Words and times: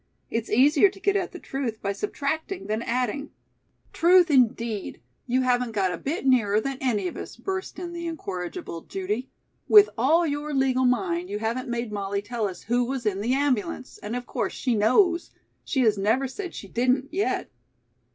It's 0.31 0.49
easier 0.49 0.89
to 0.89 0.99
get 0.99 1.15
at 1.15 1.31
the 1.31 1.37
truth 1.37 1.79
by 1.79 1.91
subtracting 1.93 2.65
than 2.65 2.81
adding" 2.81 3.29
"Truth, 3.93 4.31
indeed. 4.31 4.99
You 5.27 5.43
haven't 5.43 5.73
got 5.73 5.91
a 5.93 5.97
bit 5.99 6.25
nearer 6.25 6.59
than 6.59 6.79
any 6.81 7.07
of 7.07 7.15
us," 7.15 7.35
burst 7.35 7.77
in 7.77 7.93
the 7.93 8.07
incorrigible 8.07 8.81
Judy. 8.81 9.29
"With 9.67 9.91
all 9.99 10.25
your 10.25 10.55
legal 10.55 10.85
mind 10.85 11.29
you 11.29 11.37
haven't 11.37 11.69
made 11.69 11.91
Molly 11.91 12.23
tell 12.23 12.47
us 12.47 12.63
who 12.63 12.83
was 12.83 13.05
in 13.05 13.21
the 13.21 13.35
ambulance, 13.35 13.99
and 14.01 14.15
of 14.15 14.25
course 14.25 14.53
she 14.53 14.73
knows. 14.73 15.29
She 15.63 15.81
has 15.81 15.99
never 15.99 16.27
said 16.27 16.55
she 16.55 16.67
didn't, 16.67 17.13
yet." 17.13 17.51